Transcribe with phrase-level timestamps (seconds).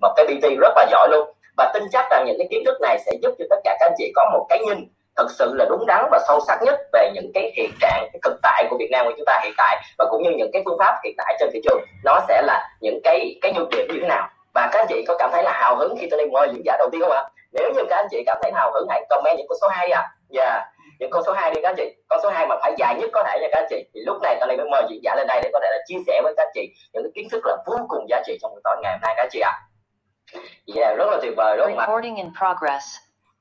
[0.00, 1.28] một cái BT rất là giỏi luôn.
[1.56, 3.86] Và tin chắc rằng những cái kiến thức này sẽ giúp cho tất cả các
[3.86, 6.80] anh chị có một cái nhìn thật sự là đúng đắn và sâu sắc nhất
[6.92, 9.52] về những cái hiện trạng, cái thực tại của Việt Nam của chúng ta hiện
[9.56, 11.80] tại và cũng như những cái phương pháp hiện tại trên thị trường.
[12.04, 14.28] Nó sẽ là những cái cái nhược điểm như thế nào.
[14.54, 16.62] Và các anh chị có cảm thấy là hào hứng khi tôi lên ngôi diễn
[16.64, 17.24] giả đầu tiên không ạ?
[17.52, 19.90] Nếu như các anh chị cảm thấy hào hứng, hãy comment những con số 2
[19.90, 20.66] à dạ yeah.
[20.98, 21.94] những con số 2 đi các anh chị.
[22.08, 23.84] Con số 2 mà phải dài nhất có thể nha các anh chị.
[23.94, 25.98] Thì lúc này tôi mới mời diễn giả lên đây để có thể là chia
[26.06, 28.50] sẻ với các anh chị những cái kiến thức là vô cùng giá trị trong
[28.50, 29.50] buổi tối ngày hôm nay các anh chị ạ.
[29.50, 29.69] à
[30.74, 32.96] yeah rất là tuyệt vời đúng không ạ Recording in progress.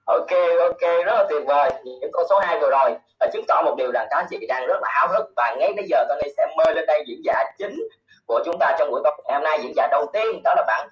[0.05, 3.61] ok ok rất là tuyệt vời những con số 2 vừa rồi là chứng tỏ
[3.65, 6.05] một điều rằng các anh chị đang rất là háo hức và ngay bây giờ
[6.09, 7.79] tôi sẽ mời lên đây diễn giả chính
[8.27, 10.63] của chúng ta trong buổi tối ngày hôm nay diễn giả đầu tiên đó là
[10.67, 10.89] bạn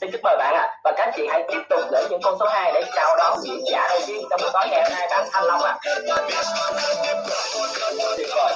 [0.00, 0.78] xin chúc mời bạn ạ à.
[0.84, 3.60] và các chị hãy tiếp tục gửi những con số 2 để chào đón diễn
[3.72, 5.94] giả đầu tiên trong buổi tối ngày hôm nay bạn Thanh Long ạ à.
[8.16, 8.52] tuyệt vời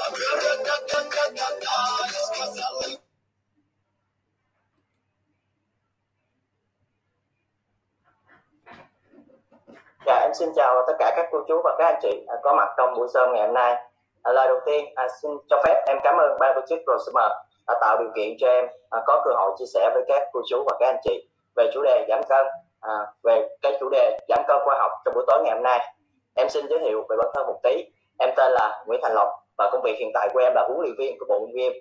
[10.07, 12.69] Dạ, em xin chào tất cả các cô chú và các anh chị có mặt
[12.77, 13.75] trong buổi sớm ngày hôm nay.
[14.23, 17.31] À, lời đầu tiên à, xin cho phép em cảm ơn ban tổ chức Rosemer
[17.67, 20.41] đã tạo điều kiện cho em à, có cơ hội chia sẻ với các cô
[20.49, 22.47] chú và các anh chị về chủ đề giảm cân,
[22.81, 25.95] à, về cái chủ đề giảm cân khoa học trong buổi tối ngày hôm nay.
[26.35, 27.85] Em xin giới thiệu về bản thân một tí.
[28.19, 29.29] Em tên là Nguyễn Thành Lộc
[29.59, 31.75] và công việc hiện tại của em là huấn luyện viên của bộ môn game.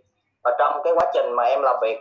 [0.44, 2.00] Và trong cái quá trình mà em làm việc,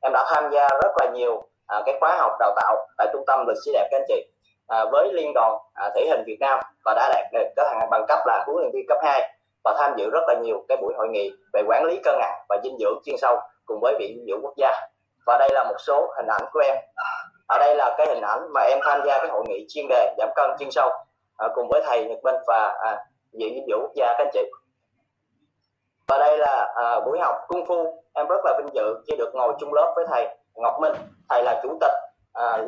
[0.00, 3.24] em đã tham gia rất là nhiều à, cái khóa học đào tạo tại trung
[3.26, 4.26] tâm lịch sĩ đẹp các anh chị
[4.66, 7.90] à, với liên đoàn à, thể hình Việt Nam và đã đạt được cái thằng
[7.90, 9.32] bằng cấp là huấn luyện viên cấp 2
[9.64, 12.44] và tham dự rất là nhiều cái buổi hội nghị về quản lý cân nặng
[12.48, 14.72] và dinh dưỡng chuyên sâu cùng với viện dinh dưỡng quốc gia.
[15.26, 16.76] Và đây là một số hình ảnh của em.
[17.46, 20.14] Ở đây là cái hình ảnh mà em tham gia cái hội nghị chuyên đề
[20.18, 20.90] giảm cân chuyên sâu
[21.36, 24.30] à, cùng với thầy Nhật Minh và à, viện dinh dưỡng quốc gia các anh
[24.32, 24.50] chị.
[26.08, 29.34] Và đây là à, buổi học cung phu em rất là vinh dự khi được
[29.34, 30.92] ngồi chung lớp với thầy Ngọc Minh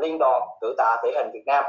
[0.01, 1.65] liên đoàn cử tạ thể hình Việt Nam.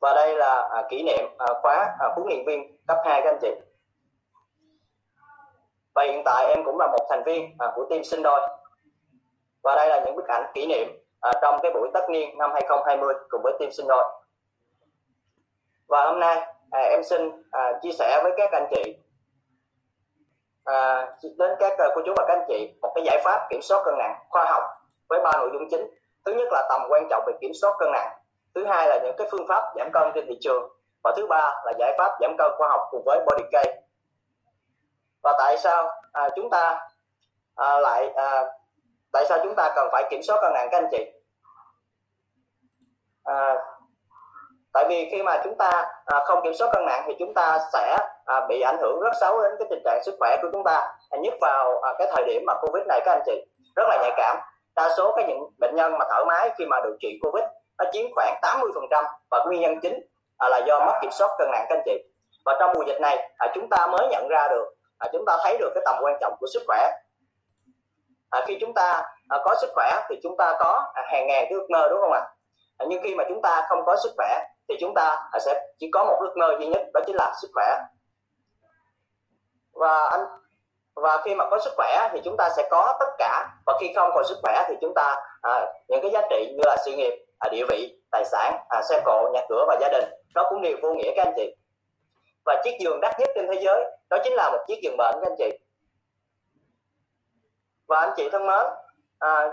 [0.00, 3.30] Và đây là à, kỷ niệm à, khóa à, huấn luyện viên cấp 2 các
[3.30, 3.54] anh chị.
[5.94, 8.40] Và hiện tại em cũng là một thành viên à, của team sinh đôi.
[9.62, 10.88] Và đây là những bức ảnh kỷ niệm
[11.20, 14.04] à, trong cái buổi tất niên năm 2020 cùng với team sinh đôi.
[15.88, 16.36] Và hôm nay
[16.70, 18.96] à, em xin à, chia sẻ với các anh chị
[20.64, 21.08] à,
[21.38, 23.82] đến các à, cô chú và các anh chị một cái giải pháp kiểm soát
[23.84, 24.62] cân nặng khoa học
[25.10, 25.90] với ba nội dung chính.
[26.24, 28.10] Thứ nhất là tầm quan trọng về kiểm soát cân nặng.
[28.54, 30.68] Thứ hai là những cái phương pháp giảm cân trên thị trường.
[31.04, 33.80] Và thứ ba là giải pháp giảm cân khoa học cùng với body care.
[35.22, 36.88] Và tại sao à, chúng ta
[37.56, 38.44] à, lại à,
[39.12, 41.12] tại sao chúng ta cần phải kiểm soát cân nặng các anh chị?
[43.24, 43.54] À,
[44.72, 45.70] tại vì khi mà chúng ta
[46.04, 49.10] à, không kiểm soát cân nặng thì chúng ta sẽ à, bị ảnh hưởng rất
[49.20, 52.08] xấu đến cái tình trạng sức khỏe của chúng ta à, nhất vào à, cái
[52.16, 53.46] thời điểm mà covid này các anh chị.
[53.76, 54.36] Rất là nhạy cảm
[54.76, 57.44] đa số các những bệnh nhân mà thở máy khi mà điều trị covid
[57.78, 60.00] nó chiếm khoảng 80 phần trăm và nguyên nhân chính
[60.36, 62.04] à, là do mất kiểm soát cân nặng các anh chị.
[62.44, 64.64] Và trong mùa dịch này à, chúng ta mới nhận ra được
[64.98, 66.90] à, chúng ta thấy được cái tầm quan trọng của sức khỏe.
[68.30, 71.44] À, khi chúng ta à, có sức khỏe thì chúng ta có à, hàng ngàn
[71.48, 72.22] cái ước mơ đúng không ạ?
[72.78, 75.66] À, nhưng khi mà chúng ta không có sức khỏe thì chúng ta à, sẽ
[75.78, 77.78] chỉ có một ước mơ duy nhất đó chính là sức khỏe.
[79.72, 80.20] Và anh
[80.94, 83.48] và khi mà có sức khỏe thì chúng ta sẽ có tất cả.
[83.66, 86.62] Và khi không còn sức khỏe thì chúng ta à, những cái giá trị như
[86.64, 89.88] là sự nghiệp à, địa vị tài sản à, xe cộ nhà cửa và gia
[89.88, 91.54] đình nó cũng đều vô nghĩa các anh chị.
[92.44, 95.14] Và chiếc giường đắt nhất trên thế giới đó chính là một chiếc giường bệnh
[95.22, 95.58] các anh chị.
[97.88, 98.66] Và anh chị thân mến
[99.18, 99.52] à,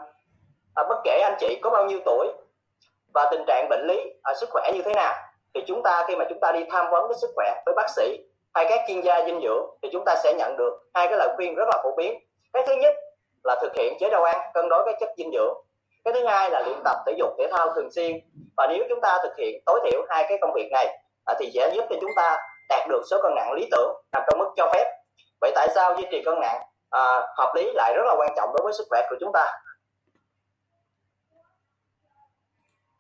[0.75, 2.27] à, bất kể anh chị có bao nhiêu tuổi
[3.13, 5.15] và tình trạng bệnh lý à, sức khỏe như thế nào
[5.53, 7.89] thì chúng ta khi mà chúng ta đi tham vấn với sức khỏe với bác
[7.95, 8.19] sĩ
[8.57, 11.29] hay các chuyên gia dinh dưỡng thì chúng ta sẽ nhận được hai cái lời
[11.35, 12.19] khuyên rất là phổ biến.
[12.53, 12.95] Cái thứ nhất
[13.43, 15.53] là thực hiện chế độ ăn cân đối các chất dinh dưỡng.
[16.05, 18.19] Cái thứ hai là luyện tập thể dục thể thao thường xuyên.
[18.57, 21.51] Và nếu chúng ta thực hiện tối thiểu hai cái công việc này à, thì
[21.53, 22.37] sẽ giúp cho chúng ta
[22.69, 24.85] đạt được số cân nặng lý tưởng nằm trong mức cho phép.
[25.41, 27.01] Vậy tại sao duy trì cân nặng à,
[27.37, 29.45] hợp lý lại rất là quan trọng đối với sức khỏe của chúng ta?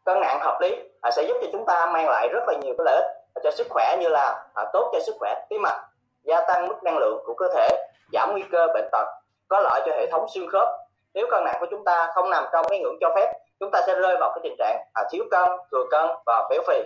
[0.05, 2.73] Cân nặng hợp lý à, sẽ giúp cho chúng ta mang lại rất là nhiều
[2.77, 5.87] cái lợi ích cho sức khỏe như là à, tốt cho sức khỏe tim mạch
[6.23, 9.07] gia tăng mức năng lượng của cơ thể giảm nguy cơ bệnh tật
[9.47, 10.67] có lợi cho hệ thống xương khớp.
[11.13, 13.81] Nếu cân nặng của chúng ta không nằm trong cái ngưỡng cho phép chúng ta
[13.87, 16.81] sẽ rơi vào cái tình trạng à, thiếu cân thừa cân và béo phì.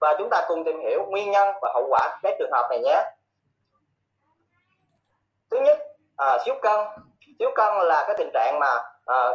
[0.00, 2.80] Và chúng ta cùng tìm hiểu nguyên nhân và hậu quả các trường hợp này
[2.80, 3.04] nhé.
[5.50, 5.78] Thứ nhất
[6.16, 6.80] à, thiếu cân.
[7.38, 9.28] Thiếu cân là cái tình trạng mà à,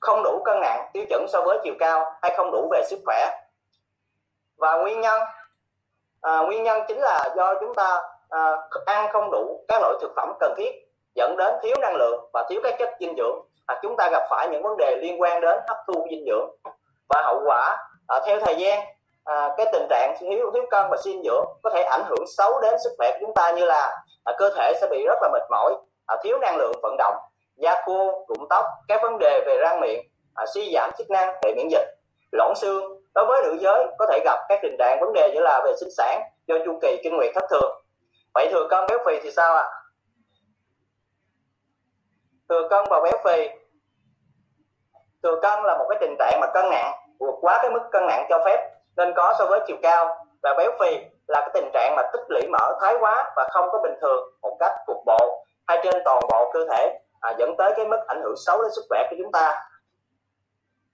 [0.00, 3.00] không đủ cân nặng tiêu chuẩn so với chiều cao hay không đủ về sức
[3.06, 3.30] khỏe.
[4.56, 5.20] Và nguyên nhân
[6.20, 8.56] à, nguyên nhân chính là do chúng ta à,
[8.86, 10.70] ăn không đủ các loại thực phẩm cần thiết
[11.14, 13.38] dẫn đến thiếu năng lượng và thiếu các chất dinh dưỡng.
[13.66, 16.50] À, chúng ta gặp phải những vấn đề liên quan đến hấp thu dinh dưỡng
[17.08, 17.76] và hậu quả
[18.06, 18.80] à, theo thời gian
[19.24, 22.60] à, cái tình trạng thiếu thiếu cân và dinh dưỡng có thể ảnh hưởng xấu
[22.60, 25.28] đến sức khỏe của chúng ta như là à, cơ thể sẽ bị rất là
[25.32, 25.74] mệt mỏi
[26.06, 27.14] à, thiếu năng lượng vận động
[27.56, 30.00] da khô rụng tóc các vấn đề về răng miệng
[30.34, 31.86] à, suy giảm chức năng hệ miễn dịch
[32.32, 35.40] loãng xương đối với nữ giới có thể gặp các tình trạng vấn đề như
[35.40, 37.82] là về sinh sản do chu kỳ kinh nguyệt thất thường.
[38.34, 39.62] Vậy thừa cân béo phì thì sao ạ?
[39.62, 39.80] À?
[42.50, 43.48] thừa cân và béo phì.
[45.22, 48.06] Thừa cân là một cái tình trạng mà cân nặng vượt quá cái mức cân
[48.06, 50.26] nặng cho phép nên có so với chiều cao.
[50.42, 50.96] Và béo phì
[51.26, 54.34] là cái tình trạng mà tích lũy mỡ thái quá và không có bình thường
[54.42, 58.00] một cách cục bộ hay trên toàn bộ cơ thể à, dẫn tới cái mức
[58.06, 59.62] ảnh hưởng xấu đến sức khỏe của chúng ta.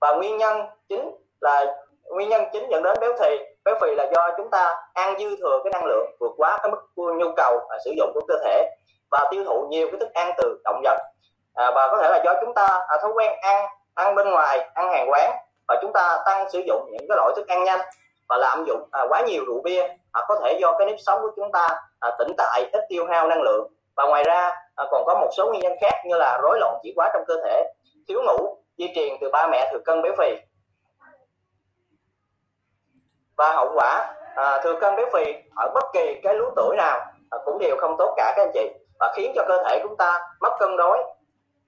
[0.01, 1.11] Và nguyên nhân chính
[1.41, 3.39] là nguyên nhân chính dẫn đến béo phì.
[3.65, 6.73] Béo phì là do chúng ta ăn dư thừa cái năng lượng vượt quá cái
[6.73, 8.71] mức nhu cầu à, sử dụng của cơ thể
[9.11, 10.99] và tiêu thụ nhiều cái thức ăn từ động vật.
[11.55, 14.71] À, và có thể là do chúng ta à, thói quen ăn ăn bên ngoài
[14.75, 15.33] ăn hàng quán
[15.69, 17.81] và chúng ta tăng sử dụng những cái loại thức ăn nhanh
[18.29, 19.83] và lạm dụng à, quá nhiều rượu bia
[20.13, 21.69] à, có thể do cái nếp sống của chúng ta
[22.01, 23.73] à, tĩnh tại ít tiêu hao năng lượng.
[23.97, 26.79] Và ngoài ra à, còn có một số nguyên nhân khác như là rối loạn
[26.83, 27.73] chuyển hóa trong cơ thể
[28.09, 30.37] thiếu ngủ di truyền từ ba mẹ thừa cân béo phì
[33.37, 36.99] và hậu quả à, thừa cân béo phì ở bất kỳ cái lứa tuổi nào
[37.31, 39.97] à, cũng đều không tốt cả các anh chị và khiến cho cơ thể chúng
[39.97, 40.99] ta mất cân đối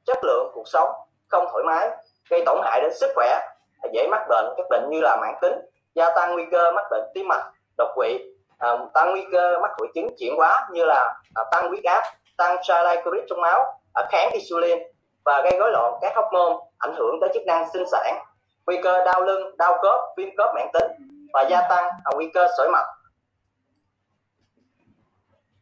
[0.06, 0.88] chất lượng cuộc sống
[1.28, 1.90] không thoải mái
[2.30, 3.40] gây tổn hại đến sức khỏe
[3.82, 5.54] à, dễ mắc bệnh các bệnh như là mãn tính
[5.94, 8.18] gia tăng nguy cơ mắc bệnh tim mạch đột quỵ
[8.58, 12.02] à, tăng nguy cơ mắc hội chứng chuyển hóa như là à, tăng huyết áp
[12.36, 14.78] tăng triglycerid trong máu à, kháng insulin
[15.24, 18.24] và gây rối loạn các hormone ảnh hưởng tới chức năng sinh sản
[18.66, 22.46] nguy cơ đau lưng đau khớp viêm khớp mãn tính và gia tăng nguy cơ
[22.58, 22.84] sỏi mật.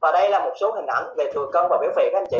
[0.01, 2.27] Và đây là một số hình ảnh về thừa cân và béo phì các anh
[2.31, 2.39] chị.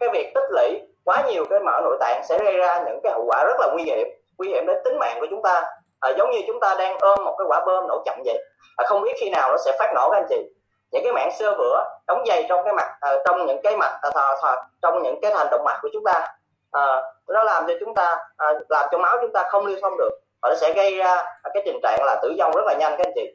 [0.00, 3.12] Cái việc tích lũy quá nhiều cái mỡ nội tạng sẽ gây ra những cái
[3.12, 4.08] hậu quả rất là nguy hiểm
[4.38, 5.62] nguy hiểm đến tính mạng của chúng ta.
[6.00, 8.44] À, giống như chúng ta đang ôm một cái quả bơm nổ chậm vậy.
[8.76, 10.54] À, không biết khi nào nó sẽ phát nổ các anh chị.
[10.90, 13.98] Những cái mảng sơ vữa đóng dày trong cái mặt à, trong những cái mặt
[14.02, 16.28] à, thò, thò, trong những cái thành động mạch của chúng ta.
[16.70, 19.98] À, nó làm cho chúng ta à, làm cho máu chúng ta không lưu thông
[19.98, 20.10] được
[20.42, 21.24] và nó sẽ gây ra
[21.54, 23.30] cái tình trạng là tử vong rất là nhanh các anh chị.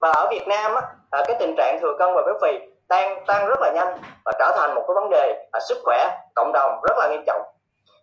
[0.00, 2.58] Và ở Việt Nam á, à, cái tình trạng thừa cân và béo phì
[2.88, 6.18] đang tăng rất là nhanh và trở thành một cái vấn đề à, sức khỏe
[6.34, 7.42] cộng đồng rất là nghiêm trọng.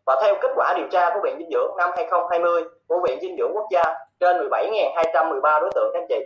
[0.06, 3.36] Và theo kết quả điều tra của Viện Dinh dưỡng năm 2020 của Viện Dinh
[3.38, 3.84] dưỡng Quốc gia
[4.20, 6.20] trên 17.213 đối tượng các anh chị.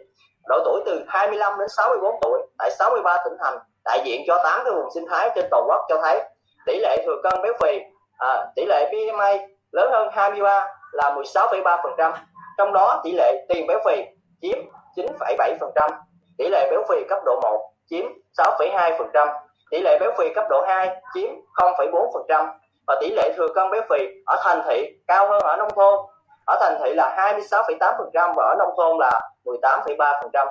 [0.47, 4.61] Độ tuổi từ 25 đến 64 tuổi tại 63 tỉnh thành đại diện cho 8
[4.63, 6.21] cái vùng sinh thái trên toàn quốc cho thấy
[6.65, 7.79] tỷ lệ thừa cân béo phì
[8.17, 12.13] à, tỷ lệ BMI lớn hơn 23 là 16,3%
[12.57, 14.03] trong đó tỷ lệ tiền béo phì
[14.41, 14.57] chiếm
[14.95, 15.89] 9,7%
[16.37, 18.05] tỷ lệ béo phì cấp độ 1 chiếm
[18.37, 19.27] 6,2%
[19.71, 22.47] tỷ lệ béo phì cấp độ 2 chiếm 0,4%
[22.87, 25.99] và tỷ lệ thừa cân béo phì ở thành thị cao hơn ở nông thôn.
[26.45, 30.47] Ở thành thị là 26,8% và ở nông thôn là 18,3%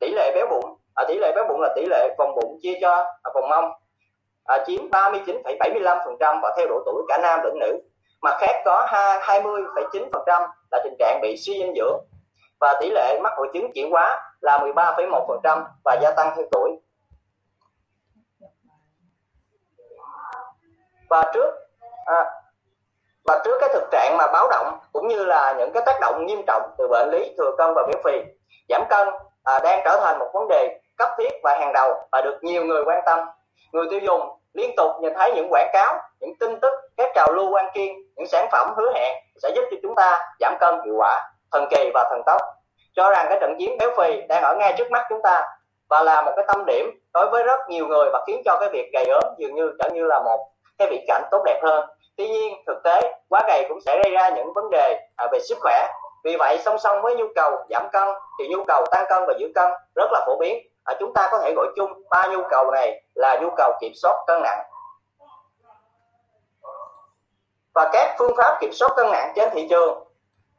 [0.00, 2.78] tỷ lệ béo bụng ở tỷ lệ béo bụng là tỷ lệ vòng bụng chia
[2.80, 2.92] cho
[3.22, 3.72] à, vòng mông
[4.44, 7.78] à, chiếm 39,75% và theo độ tuổi cả nam lẫn nữ
[8.22, 11.96] mặt khác có 20,9% là tình trạng bị suy dinh dưỡng.
[12.60, 16.70] Và tỷ lệ mắc hội chứng chuyển hóa là 13,1% và gia tăng theo tuổi.
[21.10, 21.50] Và trước
[22.04, 22.24] à,
[23.24, 26.26] và trước cái thực trạng mà báo động cũng như là những cái tác động
[26.26, 28.18] nghiêm trọng từ bệnh lý thừa cân và béo phì
[28.68, 29.08] giảm cân
[29.44, 32.64] à, đang trở thành một vấn đề cấp thiết và hàng đầu và được nhiều
[32.64, 33.18] người quan tâm.
[33.72, 34.20] Người tiêu dùng
[34.54, 37.94] liên tục nhìn thấy những quảng cáo những tin tức các trào lưu quan kiên
[38.16, 41.20] những sản phẩm hứa hẹn sẽ giúp cho chúng ta giảm cân hiệu quả
[41.52, 42.40] thần kỳ và thần tốc.
[42.96, 45.42] Cho rằng cái trận chiến béo phì đang ở ngay trước mắt chúng ta
[45.88, 48.68] và là một cái tâm điểm đối với rất nhiều người và khiến cho cái
[48.72, 51.88] việc gầy ốm dường như trở như là một cái viễn cảnh tốt đẹp hơn.
[52.16, 55.38] Tuy nhiên thực tế quá gầy cũng sẽ gây ra những vấn đề à, về
[55.48, 55.88] sức khỏe.
[56.24, 58.08] Vì vậy song song với nhu cầu giảm cân
[58.38, 60.58] thì nhu cầu tăng cân và giữ cân rất là phổ biến.
[60.84, 63.92] À, chúng ta có thể gọi chung ba nhu cầu này là nhu cầu kiểm
[64.02, 64.58] soát cân nặng
[67.76, 70.04] và các phương pháp kiểm soát cân nặng trên thị trường.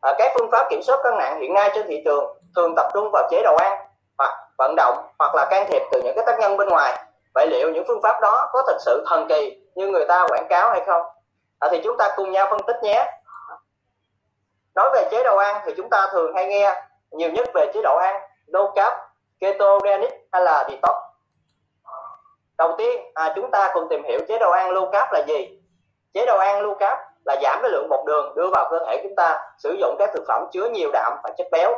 [0.01, 2.87] À, các phương pháp kiểm soát cân nặng hiện nay trên thị trường thường tập
[2.93, 3.77] trung vào chế độ ăn
[4.17, 7.03] hoặc vận động hoặc là can thiệp từ những cái tác nhân bên ngoài.
[7.33, 10.47] Vậy liệu những phương pháp đó có thực sự thần kỳ như người ta quảng
[10.49, 11.01] cáo hay không?
[11.59, 13.05] À, thì chúng ta cùng nhau phân tích nhé.
[14.75, 16.73] Nói về chế độ ăn thì chúng ta thường hay nghe
[17.11, 18.93] nhiều nhất về chế độ ăn low carb
[19.39, 20.95] ketogenic hay là detox.
[22.57, 25.59] Đầu tiên à, chúng ta cùng tìm hiểu chế độ ăn low carb là gì.
[26.13, 28.99] Chế độ ăn low carb là giảm cái lượng bột đường đưa vào cơ thể
[29.03, 31.71] chúng ta sử dụng các thực phẩm chứa nhiều đạm và chất béo.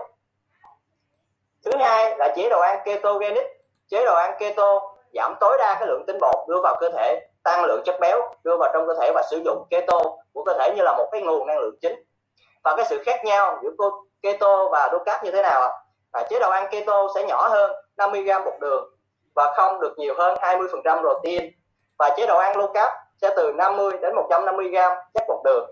[1.66, 3.46] Thứ hai là chế độ ăn ketogenic.
[3.88, 4.82] Chế độ ăn keto
[5.14, 8.22] giảm tối đa cái lượng tinh bột đưa vào cơ thể tăng lượng chất béo
[8.44, 10.00] đưa vào trong cơ thể và sử dụng keto
[10.34, 12.04] của cơ thể như là một cái nguồn năng lượng chính.
[12.64, 13.90] Và cái sự khác nhau giữa
[14.22, 15.70] keto và low carb như thế nào ạ?
[16.12, 18.94] À, chế độ ăn keto sẽ nhỏ hơn 50 gram bột đường
[19.36, 21.52] và không được nhiều hơn 20% protein.
[22.00, 22.92] Và chế độ ăn low carb
[23.22, 25.70] sẽ từ 50 đến 150 gram chất bột đường.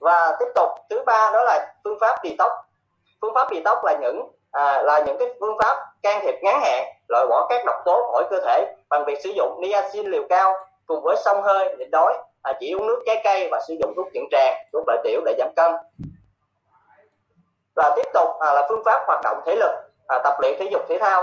[0.00, 2.52] Và tiếp tục thứ ba đó là phương pháp detox.
[3.20, 6.84] Phương pháp detox là những à, là những cái phương pháp can thiệp ngắn hạn
[7.08, 10.54] loại bỏ các độc tố khỏi cơ thể bằng việc sử dụng niacin liều cao
[10.86, 13.92] cùng với sông hơi nhịn đói à, chỉ uống nước trái cây và sử dụng
[13.96, 15.72] thuốc nhuận tràng thuốc lợi tiểu để giảm cân.
[17.76, 19.70] Và tiếp tục à, là phương pháp hoạt động thể lực
[20.06, 21.22] à, tập luyện thể dục thể thao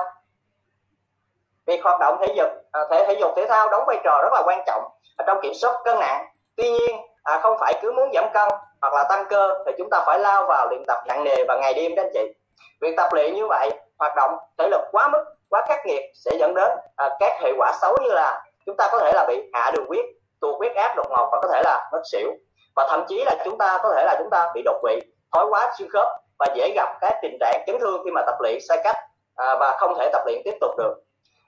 [1.65, 4.33] việc hoạt động thể dục à, thể thể dục thể thao đóng vai trò rất
[4.33, 4.83] là quan trọng
[5.27, 6.25] trong kiểm soát cân nặng.
[6.55, 8.49] Tuy nhiên à, không phải cứ muốn giảm cân
[8.81, 11.57] hoặc là tăng cơ thì chúng ta phải lao vào luyện tập nặng nề và
[11.57, 12.33] ngày đêm các anh chị.
[12.81, 16.31] Việc tập luyện như vậy hoạt động thể lực quá mức quá khắc nghiệt sẽ
[16.39, 19.49] dẫn đến à, các hệ quả xấu như là chúng ta có thể là bị
[19.53, 20.05] hạ đường huyết
[20.41, 22.31] tụt huyết áp đột ngột và có thể là mất xỉu.
[22.75, 24.99] Và thậm chí là chúng ta có thể là chúng ta bị đột quỵ
[25.31, 26.07] thoái hóa xương khớp
[26.39, 28.95] và dễ gặp các tình trạng chấn thương khi mà tập luyện sai cách
[29.35, 30.93] à, và không thể tập luyện tiếp tục được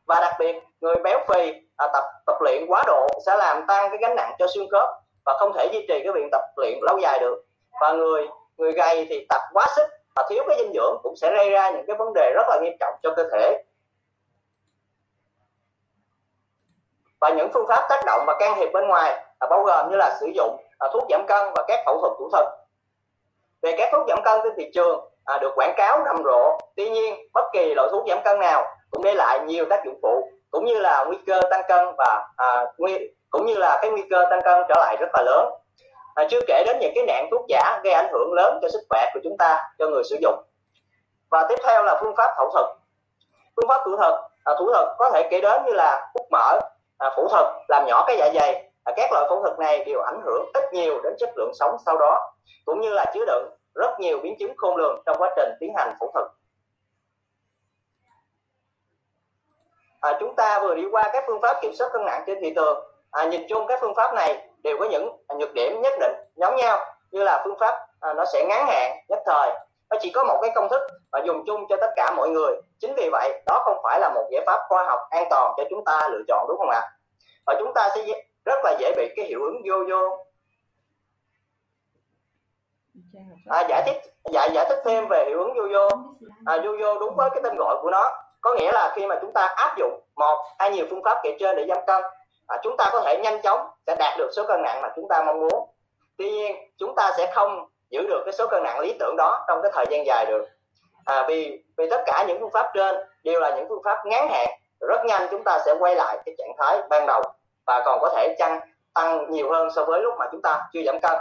[0.07, 3.89] và đặc biệt người béo phì à, tập tập luyện quá độ sẽ làm tăng
[3.89, 4.89] cái gánh nặng cho xương khớp
[5.25, 7.45] và không thể duy trì cái việc tập luyện lâu dài được.
[7.81, 11.31] Và người người gầy thì tập quá sức và thiếu cái dinh dưỡng cũng sẽ
[11.35, 13.63] gây ra những cái vấn đề rất là nghiêm trọng cho cơ thể.
[17.21, 19.97] Và những phương pháp tác động và can thiệp bên ngoài à, bao gồm như
[19.97, 22.45] là sử dụng à, thuốc giảm cân và các phẫu thuật thủ thuật.
[23.61, 26.57] Về các thuốc giảm cân trên thị trường à, được quảng cáo rầm rộ.
[26.75, 29.99] Tuy nhiên bất kỳ loại thuốc giảm cân nào cũng để lại nhiều tác dụng
[30.01, 32.97] phụ cũng như là nguy cơ tăng cân và à, nguy
[33.29, 35.49] cũng như là cái nguy cơ tăng cân trở lại rất là lớn.
[36.15, 38.79] À, chưa kể đến những cái nạn thuốc giả gây ảnh hưởng lớn cho sức
[38.89, 40.43] khỏe của chúng ta cho người sử dụng.
[41.31, 42.65] Và tiếp theo là phương pháp phẫu thuật.
[43.55, 46.59] Phương pháp thủ thuật à, thủ thuật có thể kể đến như là hút mỡ
[46.97, 48.71] à, phẫu thuật làm nhỏ cái dạ dày.
[48.83, 51.77] À, các loại phẫu thuật này đều ảnh hưởng ít nhiều đến chất lượng sống
[51.85, 52.33] sau đó
[52.65, 55.73] cũng như là chứa đựng rất nhiều biến chứng khôn lường trong quá trình tiến
[55.77, 56.25] hành phẫu thuật.
[60.05, 62.53] À, chúng ta vừa đi qua các phương pháp kiểm soát cân nặng trên thị
[62.55, 62.87] trường.
[63.11, 66.55] À, nhìn chung các phương pháp này đều có những nhược điểm nhất định giống
[66.55, 69.49] nhau như là phương pháp à, nó sẽ ngắn hạn nhất thời.
[69.89, 70.81] Nó chỉ có một cái công thức
[71.11, 72.55] và dùng chung cho tất cả mọi người.
[72.79, 75.63] Chính vì vậy đó không phải là một giải pháp khoa học an toàn cho
[75.69, 76.81] chúng ta lựa chọn đúng không ạ?
[77.45, 78.05] Và chúng ta sẽ
[78.45, 80.25] rất là dễ bị cái hiệu ứng vô vô.
[83.49, 83.97] À, giải thích
[84.31, 85.87] giải giải thích thêm về hiệu ứng vô vô.
[86.45, 89.15] À, vô vô đúng với cái tên gọi của nó có nghĩa là khi mà
[89.21, 92.01] chúng ta áp dụng một hay nhiều phương pháp kể trên để giảm cân
[92.47, 95.07] à, chúng ta có thể nhanh chóng sẽ đạt được số cân nặng mà chúng
[95.09, 95.69] ta mong muốn.
[96.17, 99.45] Tuy nhiên chúng ta sẽ không giữ được cái số cân nặng lý tưởng đó
[99.47, 100.45] trong cái thời gian dài được.
[101.05, 104.29] À, vì vì tất cả những phương pháp trên đều là những phương pháp ngắn
[104.29, 104.47] hạn
[104.79, 107.21] rất nhanh chúng ta sẽ quay lại cái trạng thái ban đầu
[107.67, 108.59] và còn có thể tăng
[108.93, 111.15] tăng nhiều hơn so với lúc mà chúng ta chưa giảm cân.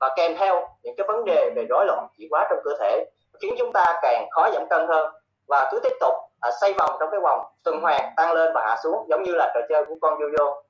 [0.00, 3.04] Và kèm theo những cái vấn đề về rối loạn chuyển hóa trong cơ thể
[3.42, 5.12] khiến chúng ta càng khó giảm cân hơn.
[5.48, 8.60] Và cứ tiếp tục à, xoay vòng trong cái vòng tuần hoàn tăng lên và
[8.66, 10.62] hạ xuống giống như là trò chơi của con yo-yo.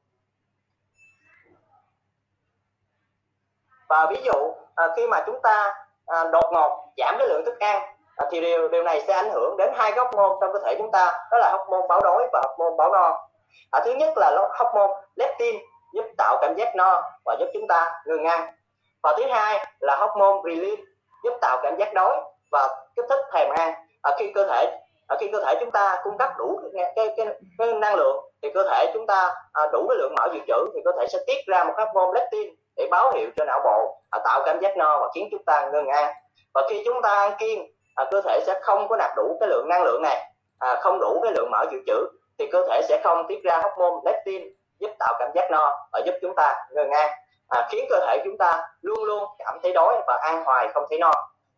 [3.89, 5.75] Và ví dụ à, khi mà chúng ta
[6.07, 7.83] à, đột ngột giảm cái lượng thức ăn
[8.17, 10.75] à, thì điều điều này sẽ ảnh hưởng đến hai góc môn trong cơ thể
[10.79, 13.29] chúng ta đó là hóc môn báo đói và hóc môn báo no.
[13.71, 15.57] À, thứ nhất là hóc môn leptin
[15.95, 18.55] giúp tạo cảm giác no và giúp chúng ta ngừng ăn.
[19.03, 20.81] Và thứ hai là hóc môn ghrelin
[21.25, 22.21] giúp tạo cảm giác đói
[22.53, 26.01] và kích thích thèm ăn à, khi cơ thể ở khi cơ thể chúng ta
[26.05, 27.27] cung cấp đủ cái, cái, cái,
[27.59, 30.71] cái năng lượng thì cơ thể chúng ta à, đủ cái lượng mỡ dự trữ
[30.75, 33.99] thì cơ thể sẽ tiết ra một hormone leptin để báo hiệu cho não bộ
[34.11, 36.15] à, tạo cảm giác no và khiến chúng ta ngừng ăn
[36.55, 39.49] và khi chúng ta ăn kiêng à, cơ thể sẽ không có nạp đủ cái
[39.49, 42.07] lượng năng lượng này à, không đủ cái lượng mỡ dự trữ
[42.39, 44.43] thì cơ thể sẽ không tiết ra hormone leptin
[44.79, 47.11] giúp tạo cảm giác no và giúp chúng ta ngừng ăn
[47.49, 50.85] à, khiến cơ thể chúng ta luôn luôn cảm thấy đói và ăn hoài không
[50.91, 51.13] thấy no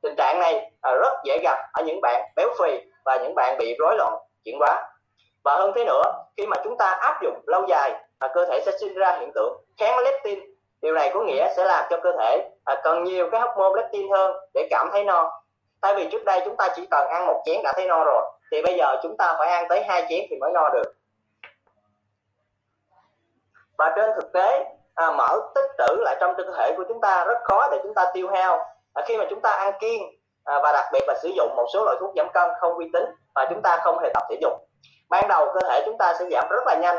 [0.06, 3.58] tình trạng này à, rất dễ gặp ở những bạn béo phì và những bạn
[3.58, 4.84] bị rối loạn chuyển hóa.
[5.44, 6.02] Và hơn thế nữa
[6.36, 9.30] khi mà chúng ta áp dụng lâu dài à, cơ thể sẽ sinh ra hiện
[9.34, 10.40] tượng kháng leptin
[10.82, 14.10] điều này có nghĩa sẽ làm cho cơ thể à, cần nhiều cái hormone leptin
[14.10, 15.42] hơn để cảm thấy no.
[15.82, 18.22] Thay vì trước đây chúng ta chỉ cần ăn một chén đã thấy no rồi
[18.50, 20.92] thì bây giờ chúng ta phải ăn tới hai chén thì mới no được.
[23.78, 27.24] Và trên thực tế à, mỡ tích trữ lại trong cơ thể của chúng ta
[27.24, 30.02] rất khó để chúng ta tiêu hao à, khi mà chúng ta ăn kiêng
[30.44, 32.90] à, và đặc biệt là sử dụng một số loại thuốc giảm cân không uy
[32.92, 34.52] tín và chúng ta không hề tập thể dục
[35.08, 36.96] ban đầu cơ thể chúng ta sẽ giảm rất là nhanh.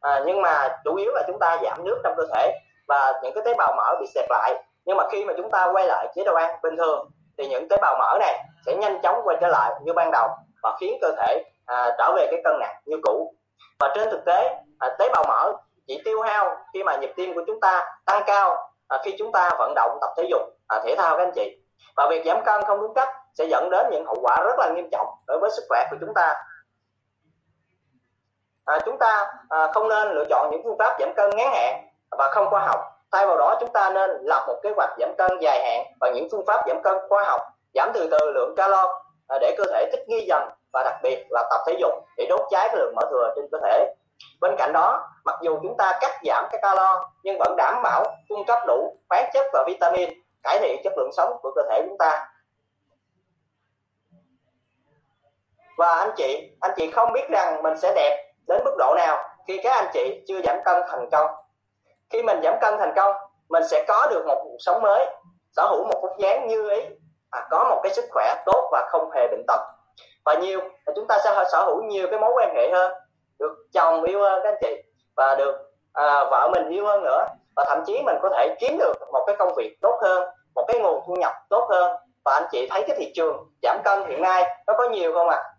[0.00, 2.52] À, nhưng mà chủ yếu là chúng ta giảm nước trong cơ thể
[2.88, 4.62] và những cái tế bào mỡ bị xẹp lại.
[4.84, 7.68] Nhưng mà khi mà chúng ta quay lại chế độ ăn bình thường thì những
[7.68, 10.28] tế bào mỡ này sẽ nhanh chóng quay trở lại như ban đầu
[10.62, 13.34] và khiến cơ thể à, trở về cái cân nặng như cũ.
[13.80, 15.52] Và trên thực tế à, tế bào mỡ
[15.86, 18.56] chỉ tiêu hao khi mà nhịp tim của chúng ta tăng cao
[18.88, 21.56] à, khi chúng ta vận động tập thể dục à, thể thao các anh chị.
[21.96, 24.68] Và việc giảm cân không đúng cách sẽ dẫn đến những hậu quả rất là
[24.74, 26.34] nghiêm trọng đối với sức khỏe của chúng ta.
[28.64, 31.86] À, chúng ta à, không nên lựa chọn những phương pháp giảm cân ngắn hạn
[32.18, 32.80] và không khoa học.
[33.12, 36.12] Thay vào đó chúng ta nên lập một kế hoạch giảm cân dài hạn bằng
[36.14, 37.40] những phương pháp giảm cân khoa học
[37.74, 41.26] giảm từ từ lượng calo à, để cơ thể thích nghi dần và đặc biệt
[41.30, 43.94] là tập thể dục để đốt cháy cái lượng mỡ thừa trên cơ thể
[44.40, 48.04] bên cạnh đó, mặc dù chúng ta cắt giảm cái calo nhưng vẫn đảm bảo
[48.28, 50.10] cung cấp đủ khoáng chất và vitamin,
[50.42, 52.28] cải thiện chất lượng sống của cơ thể chúng ta.
[55.78, 59.28] Và anh chị anh chị không biết rằng mình sẽ đẹp đến mức độ nào
[59.46, 61.30] khi các anh chị chưa giảm cân thành công.
[62.10, 63.16] Khi mình giảm cân thành công,
[63.48, 65.06] mình sẽ có được một cuộc sống mới,
[65.56, 66.80] sở hữu một vóc dáng như ý,
[67.32, 69.60] và có một cái sức khỏe tốt và không hề bệnh tật.
[70.24, 70.60] Và nhiều
[70.96, 72.92] chúng ta sẽ sở hữu nhiều cái mối quan hệ hơn
[73.38, 74.82] được chồng yêu hơn các anh chị
[75.16, 75.54] và được
[75.92, 77.26] à, vợ mình yêu hơn nữa
[77.56, 80.64] và thậm chí mình có thể kiếm được một cái công việc tốt hơn một
[80.68, 84.04] cái nguồn thu nhập tốt hơn và anh chị thấy cái thị trường giảm cân
[84.06, 85.50] hiện nay nó có nhiều không ạ à?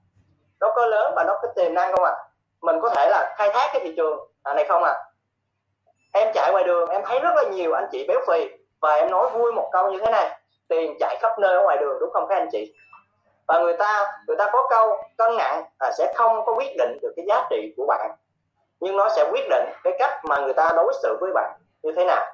[0.59, 2.23] nó có lớn và nó có tiềm năng không ạ à?
[2.61, 5.03] mình có thể là khai thác cái thị trường à, này không ạ à?
[6.13, 8.47] em chạy ngoài đường em thấy rất là nhiều anh chị béo phì
[8.81, 11.77] và em nói vui một câu như thế này tiền chạy khắp nơi ở ngoài
[11.77, 12.73] đường đúng không các anh chị
[13.47, 16.97] và người ta người ta có câu cân nặng à, sẽ không có quyết định
[17.01, 18.11] được cái giá trị của bạn
[18.79, 21.91] nhưng nó sẽ quyết định cái cách mà người ta đối xử với bạn như
[21.95, 22.25] thế nào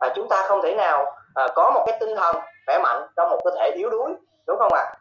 [0.00, 3.30] và chúng ta không thể nào à, có một cái tinh thần khỏe mạnh trong
[3.30, 4.14] một cơ thể yếu đuối
[4.46, 4.94] đúng không ạ à?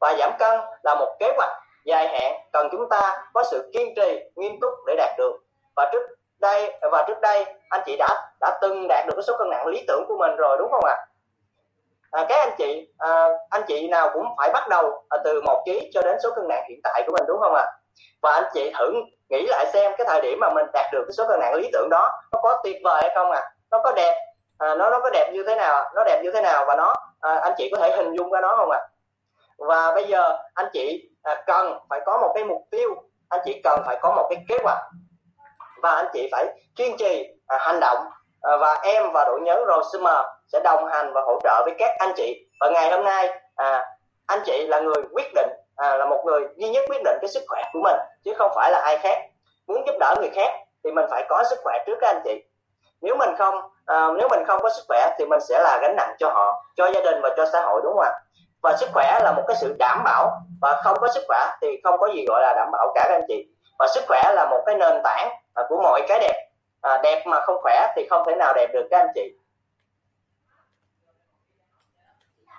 [0.00, 1.52] và giảm cân là một kế hoạch
[1.84, 5.32] dài hạn cần chúng ta có sự kiên trì nghiêm túc để đạt được
[5.76, 6.02] và trước
[6.38, 8.08] đây và trước đây anh chị đã
[8.40, 10.84] đã từng đạt được cái số cân nặng lý tưởng của mình rồi đúng không
[10.84, 11.06] ạ à?
[12.14, 15.42] Ờ, à, các anh chị à, anh chị nào cũng phải bắt đầu à, từ
[15.46, 17.66] một ký cho đến số cân nặng hiện tại của mình đúng không ạ
[18.22, 18.92] và anh chị thử
[19.28, 21.70] nghĩ lại xem cái thời điểm mà mình đạt được cái số cân nặng lý
[21.72, 23.50] tưởng đó nó có tuyệt vời hay không ạ à?
[23.70, 24.14] nó có đẹp
[24.58, 26.94] à, nó nó có đẹp như thế nào nó đẹp như thế nào và nó
[27.20, 28.88] à, anh chị có thể hình dung ra nó không ạ à?
[29.58, 32.90] và bây giờ anh chị à, cần phải có một cái mục tiêu
[33.28, 34.82] anh chị cần phải có một cái kế hoạch
[35.82, 37.98] và anh chị phải kiên trì à, hành động
[38.42, 41.90] à, và em và đội nhóm Rosemer sẽ đồng hành và hỗ trợ với các
[41.98, 42.46] anh chị.
[42.60, 43.86] Và ngày hôm nay à,
[44.26, 47.28] anh chị là người quyết định à, là một người duy nhất quyết định cái
[47.28, 49.18] sức khỏe của mình chứ không phải là ai khác.
[49.66, 50.50] Muốn giúp đỡ người khác
[50.84, 52.44] thì mình phải có sức khỏe trước các anh chị.
[53.00, 53.54] Nếu mình không
[53.86, 56.64] à, nếu mình không có sức khỏe thì mình sẽ là gánh nặng cho họ
[56.76, 58.12] cho gia đình và cho xã hội đúng không ạ?
[58.62, 60.30] Và sức khỏe là một cái sự đảm bảo
[60.62, 63.14] và không có sức khỏe thì không có gì gọi là đảm bảo cả các
[63.14, 63.46] anh chị.
[63.78, 66.48] Và sức khỏe là một cái nền tảng à, của mọi cái đẹp.
[66.80, 69.38] À, đẹp mà không khỏe thì không thể nào đẹp được các anh chị.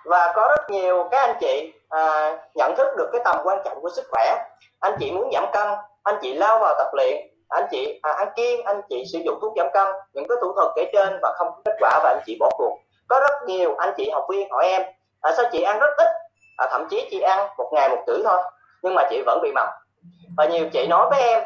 [0.05, 3.81] Và có rất nhiều các anh chị à, nhận thức được cái tầm quan trọng
[3.81, 4.45] của sức khỏe.
[4.79, 5.67] Anh chị muốn giảm cân
[6.03, 9.39] anh chị lao vào tập luyện anh chị à, ăn kiêng anh chị sử dụng
[9.41, 12.09] thuốc giảm cân những cái thủ thuật kể trên và không có kết quả và
[12.09, 12.77] anh chị bỏ cuộc.
[13.07, 14.81] Có rất nhiều anh chị học viên hỏi em
[15.21, 16.07] à, sao chị ăn rất ít?
[16.57, 18.43] À, thậm chí chị ăn một ngày một cử thôi
[18.81, 19.69] nhưng mà chị vẫn bị mập.
[20.37, 21.43] Và nhiều chị nói với em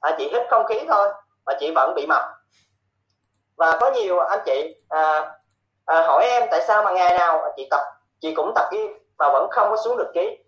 [0.00, 1.08] à, chị hít không khí thôi
[1.46, 2.22] mà chị vẫn bị mập.
[3.56, 5.30] Và có nhiều anh chị à,
[5.86, 7.80] à, hỏi em tại sao mà ngày nào chị tập
[8.20, 10.38] chị cũng tập gym mà vẫn không có xuống được ký.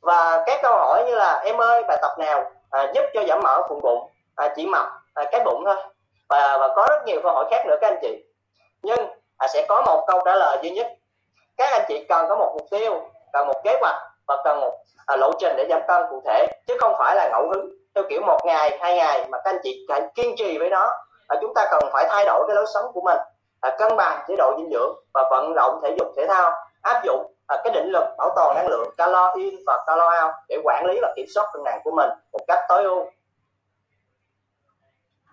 [0.00, 3.40] Và các câu hỏi như là em ơi bài tập nào à, giúp cho giảm
[3.42, 5.76] mỡ vùng bụng à, chỉ mập à, cái bụng thôi?
[6.28, 8.24] Và và có rất nhiều câu hỏi khác nữa các anh chị.
[8.82, 8.98] Nhưng
[9.36, 10.86] à, sẽ có một câu trả lời duy nhất.
[11.56, 13.00] Các anh chị cần có một mục tiêu
[13.32, 14.72] cần một kế hoạch và cần một
[15.06, 18.04] à, lộ trình để giảm cân cụ thể chứ không phải là ngẫu hứng theo
[18.08, 20.90] kiểu một ngày hai ngày mà các anh chị phải kiên trì với nó.
[21.28, 23.18] À, chúng ta cần phải thay đổi cái lối sống của mình
[23.60, 27.02] à, cân bằng chế độ dinh dưỡng và vận động thể dục thể thao áp
[27.04, 30.58] dụng à, cái định luật bảo toàn năng lượng calo in và calo out để
[30.64, 33.06] quản lý và kiểm soát cân nặng của mình một cách tối ưu.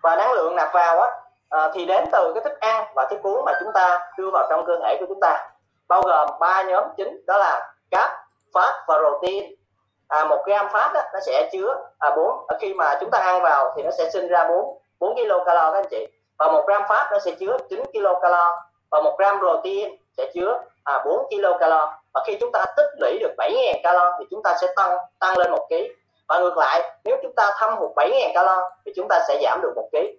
[0.02, 1.10] Và năng lượng nạp vào á
[1.48, 4.46] à, thì đến từ cái thức ăn và thức uống mà chúng ta đưa vào
[4.50, 5.48] trong cơ thể của chúng ta
[5.88, 8.10] bao gồm ba nhóm chính đó là cáp
[8.54, 9.54] phát và protein.
[10.08, 13.18] À, một gram phát đó, nó sẽ chứa à, 4 à, khi mà chúng ta
[13.18, 16.06] ăn vào thì nó sẽ sinh ra 4 4 calo các anh chị.
[16.38, 18.20] Và một gram phát nó sẽ chứa 9 calo
[18.90, 21.72] và một gram protein sẽ chứa à, 4 kcal
[22.14, 25.38] và khi chúng ta tích lũy được 7.000 calo thì chúng ta sẽ tăng tăng
[25.38, 25.88] lên một ký.
[26.28, 29.60] Và ngược lại nếu chúng ta thâm hụt 7.000 calo thì chúng ta sẽ giảm
[29.62, 30.16] được một ký.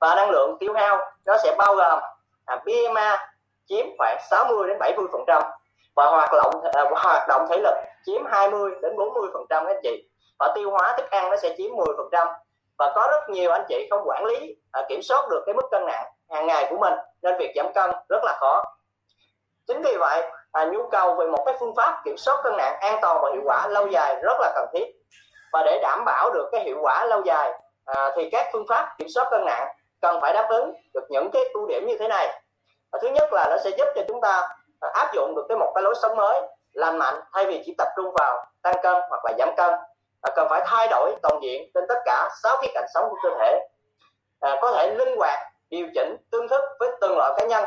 [0.00, 1.98] Và năng lượng tiêu hao nó sẽ bao gồm
[2.44, 3.32] à, BMA
[3.68, 5.42] chiếm khoảng 60 đến 70 phần trăm
[5.96, 7.74] và hoạt động à, hoạt động thể lực
[8.06, 10.08] chiếm 20 đến 40 phần trăm anh chị.
[10.38, 12.28] Và tiêu hóa thức ăn nó sẽ chiếm 10 phần trăm.
[12.78, 15.68] Và có rất nhiều anh chị không quản lý à, kiểm soát được cái mức
[15.70, 18.64] cân nặng hàng ngày của mình nên việc giảm cân rất là khó
[19.68, 22.76] chính vì vậy à, nhu cầu về một cái phương pháp kiểm soát cân nặng
[22.80, 24.84] an toàn và hiệu quả lâu dài rất là cần thiết.
[25.52, 27.52] Và để đảm bảo được cái hiệu quả lâu dài
[27.84, 29.68] à, thì các phương pháp kiểm soát cân nặng
[30.00, 32.26] cần phải đáp ứng được những cái ưu điểm như thế này.
[32.90, 34.48] À, thứ nhất là nó sẽ giúp cho chúng ta
[34.80, 36.40] à, áp dụng được cái một cái lối sống mới
[36.72, 39.70] lành mạnh thay vì chỉ tập trung vào tăng cân hoặc là giảm cân.
[40.22, 43.16] À, cần phải thay đổi toàn diện trên tất cả sáu khía cạnh sống của
[43.22, 43.68] cơ thể.
[44.40, 45.38] À, có thể linh hoạt
[45.70, 47.64] điều chỉnh tương thức với từng loại cá nhân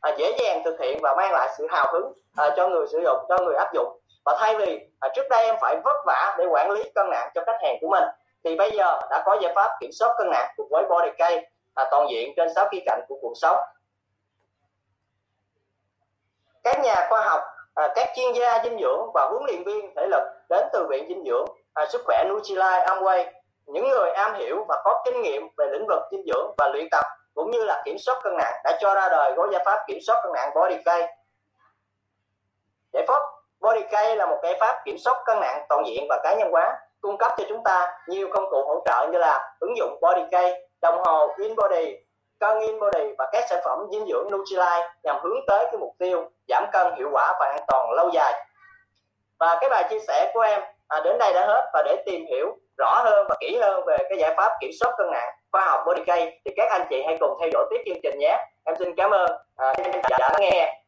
[0.00, 3.00] à, dễ dàng thực hiện và mang lại sự hào hứng à, cho người sử
[3.04, 4.00] dụng cho người áp dụng.
[4.24, 7.28] Và thay vì à, trước đây em phải vất vả để quản lý cân nặng
[7.34, 8.04] cho khách hàng của mình
[8.44, 11.46] thì bây giờ đã có giải pháp kiểm soát cân nặng cùng với body cây
[11.74, 13.56] à, toàn diện trên sáu khía cạnh của cuộc sống.
[16.64, 17.40] Các nhà khoa học
[17.74, 21.04] à, các chuyên gia dinh dưỡng và huấn luyện viên thể lực đến từ viện
[21.08, 23.24] dinh dưỡng à, sức khỏe Nutrilite Amway
[23.68, 26.88] những người am hiểu và có kinh nghiệm về lĩnh vực dinh dưỡng và luyện
[26.90, 27.04] tập
[27.38, 29.98] cũng như là kiểm soát cân nặng đã cho ra đời gói giải pháp kiểm
[30.06, 30.88] soát cân nặng Body K.
[32.92, 33.22] Giải pháp
[33.60, 36.50] Body K là một giải pháp kiểm soát cân nặng toàn diện và cá nhân
[36.52, 39.98] hóa, cung cấp cho chúng ta nhiều công cụ hỗ trợ như là ứng dụng
[40.00, 40.34] Body K,
[40.82, 41.96] đồng hồ InBody,
[42.40, 46.30] cân InBody và các sản phẩm dinh dưỡng Nutrilite nhằm hướng tới cái mục tiêu
[46.48, 48.32] giảm cân hiệu quả và an toàn lâu dài.
[49.38, 52.26] Và cái bài chia sẻ của em à, đến đây đã hết và để tìm
[52.26, 52.46] hiểu
[52.78, 55.80] rõ hơn và kỹ hơn về cái giải pháp kiểm soát cân nặng khoa học
[55.86, 56.06] Bodyk
[56.44, 59.10] thì các anh chị hãy cùng theo dõi tiếp chương trình nhé em xin cảm
[59.10, 59.74] ơn à,
[60.18, 60.82] đã nghe